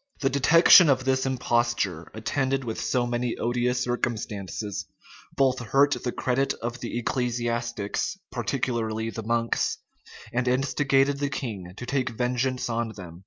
[0.22, 4.86] }The detection of this imposture, attended with so many odious circumstances,
[5.36, 9.78] both hurt the credit of the ecclesiastics, particularly the monks,
[10.32, 13.22] and instigated the king to take vengeance on them.